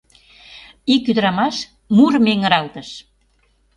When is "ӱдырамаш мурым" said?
1.11-2.25